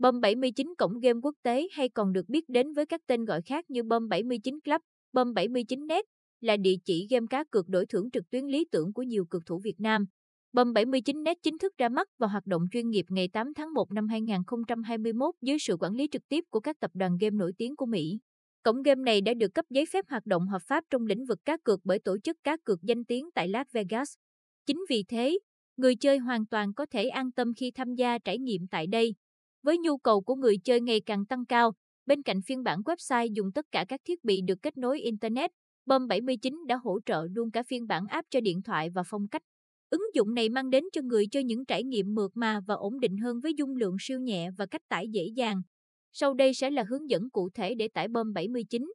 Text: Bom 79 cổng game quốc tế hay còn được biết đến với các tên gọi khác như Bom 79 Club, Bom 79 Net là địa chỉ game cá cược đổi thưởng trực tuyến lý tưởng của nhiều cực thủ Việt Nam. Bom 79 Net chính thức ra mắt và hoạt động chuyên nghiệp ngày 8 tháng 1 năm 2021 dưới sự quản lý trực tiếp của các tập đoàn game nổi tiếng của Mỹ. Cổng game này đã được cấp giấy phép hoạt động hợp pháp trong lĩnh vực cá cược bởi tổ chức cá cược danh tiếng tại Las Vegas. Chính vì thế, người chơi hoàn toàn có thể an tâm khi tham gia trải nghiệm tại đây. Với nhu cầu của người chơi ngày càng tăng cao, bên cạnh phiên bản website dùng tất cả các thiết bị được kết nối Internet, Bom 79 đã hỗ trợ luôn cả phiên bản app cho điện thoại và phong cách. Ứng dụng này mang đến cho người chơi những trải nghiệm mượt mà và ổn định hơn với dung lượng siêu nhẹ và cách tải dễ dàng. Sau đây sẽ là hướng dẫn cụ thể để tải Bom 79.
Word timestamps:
Bom 0.00 0.20
79 0.20 0.74
cổng 0.78 1.00
game 1.00 1.20
quốc 1.22 1.34
tế 1.42 1.68
hay 1.72 1.88
còn 1.88 2.12
được 2.12 2.28
biết 2.28 2.48
đến 2.48 2.72
với 2.72 2.86
các 2.86 3.00
tên 3.06 3.24
gọi 3.24 3.42
khác 3.42 3.70
như 3.70 3.82
Bom 3.82 4.08
79 4.08 4.60
Club, 4.60 4.80
Bom 5.12 5.34
79 5.34 5.86
Net 5.86 6.04
là 6.40 6.56
địa 6.56 6.74
chỉ 6.84 7.06
game 7.10 7.26
cá 7.30 7.44
cược 7.50 7.68
đổi 7.68 7.86
thưởng 7.86 8.10
trực 8.10 8.30
tuyến 8.30 8.44
lý 8.44 8.64
tưởng 8.72 8.92
của 8.92 9.02
nhiều 9.02 9.24
cực 9.24 9.46
thủ 9.46 9.60
Việt 9.64 9.80
Nam. 9.80 10.06
Bom 10.52 10.72
79 10.72 11.22
Net 11.22 11.38
chính 11.42 11.58
thức 11.58 11.72
ra 11.78 11.88
mắt 11.88 12.08
và 12.18 12.26
hoạt 12.26 12.46
động 12.46 12.62
chuyên 12.72 12.90
nghiệp 12.90 13.04
ngày 13.08 13.28
8 13.32 13.54
tháng 13.54 13.74
1 13.74 13.92
năm 13.92 14.08
2021 14.08 15.34
dưới 15.42 15.58
sự 15.58 15.76
quản 15.80 15.94
lý 15.94 16.08
trực 16.12 16.28
tiếp 16.28 16.44
của 16.50 16.60
các 16.60 16.80
tập 16.80 16.90
đoàn 16.94 17.16
game 17.20 17.36
nổi 17.36 17.52
tiếng 17.58 17.76
của 17.76 17.86
Mỹ. 17.86 18.18
Cổng 18.62 18.82
game 18.82 19.02
này 19.02 19.20
đã 19.20 19.34
được 19.34 19.54
cấp 19.54 19.64
giấy 19.70 19.84
phép 19.92 20.04
hoạt 20.08 20.26
động 20.26 20.48
hợp 20.48 20.62
pháp 20.68 20.84
trong 20.90 21.06
lĩnh 21.06 21.24
vực 21.26 21.38
cá 21.44 21.56
cược 21.64 21.80
bởi 21.84 21.98
tổ 21.98 22.18
chức 22.18 22.36
cá 22.44 22.56
cược 22.64 22.82
danh 22.82 23.04
tiếng 23.04 23.30
tại 23.34 23.48
Las 23.48 23.66
Vegas. 23.72 24.14
Chính 24.66 24.84
vì 24.90 25.04
thế, 25.08 25.38
người 25.76 25.94
chơi 25.96 26.18
hoàn 26.18 26.46
toàn 26.46 26.74
có 26.74 26.86
thể 26.86 27.08
an 27.08 27.32
tâm 27.32 27.54
khi 27.56 27.70
tham 27.70 27.94
gia 27.94 28.18
trải 28.18 28.38
nghiệm 28.38 28.66
tại 28.70 28.86
đây. 28.86 29.14
Với 29.62 29.78
nhu 29.78 29.98
cầu 29.98 30.20
của 30.20 30.34
người 30.34 30.58
chơi 30.64 30.80
ngày 30.80 31.00
càng 31.06 31.26
tăng 31.26 31.46
cao, 31.46 31.72
bên 32.06 32.22
cạnh 32.22 32.42
phiên 32.46 32.62
bản 32.62 32.80
website 32.80 33.32
dùng 33.32 33.52
tất 33.52 33.66
cả 33.72 33.84
các 33.88 34.00
thiết 34.04 34.24
bị 34.24 34.40
được 34.46 34.62
kết 34.62 34.76
nối 34.76 35.00
Internet, 35.00 35.50
Bom 35.86 36.06
79 36.06 36.54
đã 36.66 36.76
hỗ 36.76 36.98
trợ 37.06 37.26
luôn 37.30 37.50
cả 37.50 37.62
phiên 37.62 37.86
bản 37.86 38.06
app 38.06 38.30
cho 38.30 38.40
điện 38.40 38.62
thoại 38.62 38.90
và 38.90 39.02
phong 39.06 39.28
cách. 39.28 39.42
Ứng 39.90 40.02
dụng 40.14 40.34
này 40.34 40.48
mang 40.48 40.70
đến 40.70 40.84
cho 40.92 41.02
người 41.02 41.26
chơi 41.30 41.44
những 41.44 41.64
trải 41.64 41.84
nghiệm 41.84 42.14
mượt 42.14 42.30
mà 42.34 42.60
và 42.66 42.74
ổn 42.74 43.00
định 43.00 43.16
hơn 43.16 43.40
với 43.40 43.54
dung 43.54 43.76
lượng 43.76 43.96
siêu 44.00 44.20
nhẹ 44.20 44.50
và 44.58 44.66
cách 44.66 44.82
tải 44.88 45.08
dễ 45.08 45.26
dàng. 45.36 45.62
Sau 46.12 46.34
đây 46.34 46.54
sẽ 46.54 46.70
là 46.70 46.84
hướng 46.88 47.10
dẫn 47.10 47.30
cụ 47.30 47.48
thể 47.54 47.74
để 47.74 47.88
tải 47.88 48.08
Bom 48.08 48.32
79. 48.32 48.92